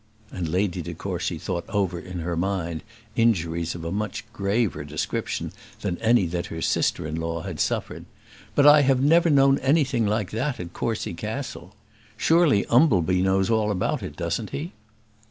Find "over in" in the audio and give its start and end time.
1.69-2.21